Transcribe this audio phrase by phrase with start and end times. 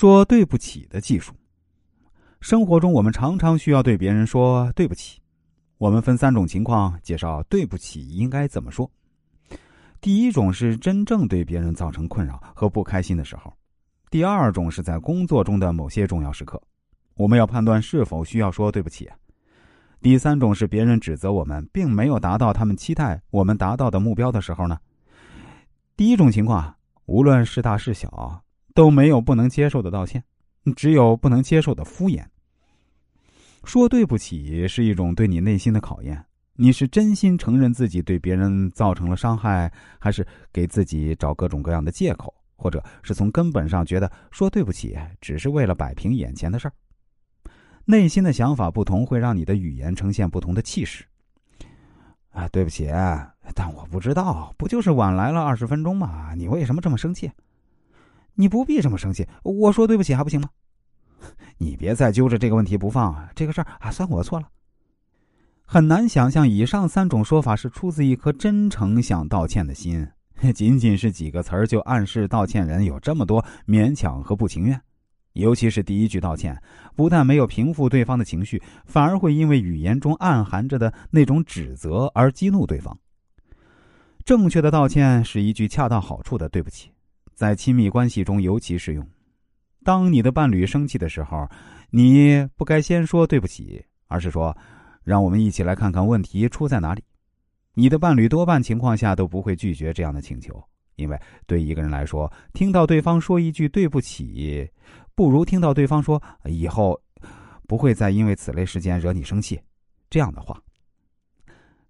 [0.00, 1.34] 说对不起的技术。
[2.40, 5.20] 生活中，我们常常需要对别人说对不起。
[5.76, 8.90] 我们分三种情况介绍对不起应该怎么说。
[10.00, 13.52] 第一种是真正对别人造成困扰和不开心的时候；
[14.10, 16.58] 第二种是在工作中的某些重要时刻，
[17.16, 19.04] 我们要判断是否需要说对不起；
[20.00, 24.78] 第三种是别人指责我们并没有达到他们期待我们达到的目标的时候呢。
[25.94, 26.74] 第一种情况，
[27.04, 28.42] 无论是大是小，
[28.74, 30.22] 都没有不能接受的道歉。
[30.76, 32.22] 只有不能接受的敷衍。
[33.64, 36.22] 说对不起是一种对你内心的考验，
[36.54, 46.74] 你是真心承认自己对别人造成了伤害，还是给自己找各种各样的借口，或者是从根本上觉得说对不起只是为了摆平眼前的事儿？
[47.86, 51.04] 内心的想法不同，会让你的语言呈现不同的气势。
[52.30, 52.86] 啊，对不起，
[53.54, 56.34] 但我不知道，不就是晚来了二十分钟吗？
[56.34, 57.30] 你为什么这么生气？
[58.34, 60.48] 你不必这么生气，我说对不起还不行吗？
[61.58, 64.48] 你别再揪着这个问题不放啊，这个事儿啊，算我错了。
[65.64, 70.08] 很难想象以上三种说法是出自一颗真诚想道歉的心，
[70.54, 74.80] 仅仅是几个词儿就暗示道歉人有这么多勉强和不情愿。
[75.34, 76.60] 尤其是第一句道歉，
[76.96, 82.98] 不但没有平复对方的情绪，反而会因为语言中暗含着的那种指责而激怒对方。
[84.24, 86.90] 正确的道歉是一句恰到好处的对不起。
[87.40, 89.02] 在亲密关系中尤其适用。
[89.82, 91.48] 当你的伴侣生气的时候，
[91.88, 94.54] 你不该先说对不起，而是说
[95.04, 97.02] ：“让我们一起来看看问题出在哪里。”
[97.72, 100.62] 你的伴侣多半情况下都不会拒绝这样的请求，
[100.96, 104.70] 因为对一个人来说，听到对方说一句“对不起”，
[105.16, 107.00] 不如听到对方说“以后
[107.66, 109.58] 不会再因为此类事件惹你生气”
[110.10, 110.62] 这样的话。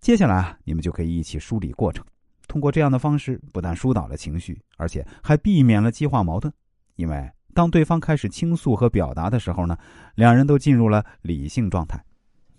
[0.00, 2.06] 接下来，你们就可以一起梳理过程。
[2.52, 6.52] 通过这样的方式，不但疏导了情绪，而且还避免了激化矛盾。
[6.96, 9.74] 因为当对方开始倾诉和表达的时候呢，
[10.16, 11.98] 两人都进入了理性状态。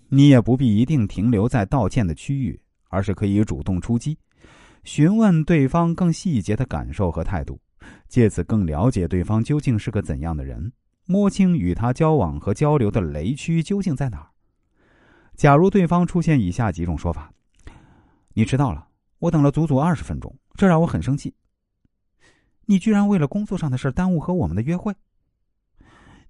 [0.09, 2.59] 你也不必一定停留在道歉的区域，
[2.89, 4.17] 而是可以主动出击，
[4.83, 7.61] 询问对方更细节的感受和态度，
[8.07, 10.71] 借此更了解对方究竟是个怎样的人，
[11.05, 14.27] 摸清与他交往和交流的雷区究竟在哪。
[15.35, 17.31] 假如对方出现以下几种说法
[18.33, 18.87] ：“你迟到了。”
[19.23, 21.33] 我等了足足二十分钟，这让我很生气。
[22.65, 24.93] 你居然为了工作上的事耽误和我们的约会。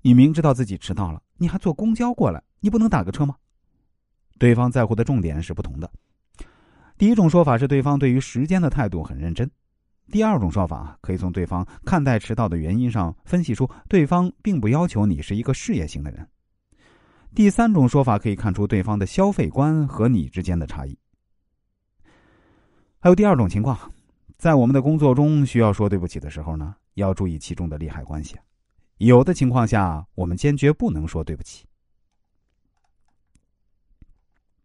[0.03, 3.35] 你明知道自己迟到了，你还坐公交过来，你不能打个车吗？
[4.37, 5.91] 对方在乎的重点是不同的。
[6.95, 9.47] 第一种说法是对方对于时间的态度很认真；
[10.11, 16.23] 第二种说法可以从对方看待迟到的原因上分析出对方并不要求你是一个事业型的人；
[17.33, 20.95] 第三种说法可以看出对方的消费观和你之间的差异。
[23.03, 23.77] 还有第二种情况，
[24.37, 28.37] 在我们的工作中需要说对不起的时候呢，要注意其中的利害关系。
[28.97, 31.65] 有的情况下，我们坚决不能说对不起。